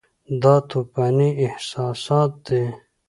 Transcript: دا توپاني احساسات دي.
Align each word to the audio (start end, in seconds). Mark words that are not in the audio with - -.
دا 0.41 0.55
توپاني 0.69 1.29
احساسات 1.47 2.31
دي. 2.45 2.61